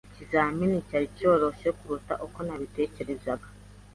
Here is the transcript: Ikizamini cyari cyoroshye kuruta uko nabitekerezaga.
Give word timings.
Ikizamini 0.13 0.85
cyari 0.87 1.07
cyoroshye 1.17 1.69
kuruta 1.77 2.13
uko 2.25 2.37
nabitekerezaga. 2.45 3.47